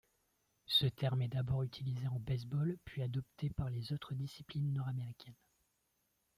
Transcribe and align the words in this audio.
Ce 0.65 0.87
terme 0.87 1.21
est 1.21 1.27
d'abord 1.27 1.61
utilisé 1.61 2.07
en 2.07 2.19
baseball 2.19 2.75
puis 2.85 3.03
adopté 3.03 3.51
par 3.51 3.69
les 3.69 3.93
autres 3.93 4.15
disciplines 4.15 4.73
nord-américaines. 4.73 5.37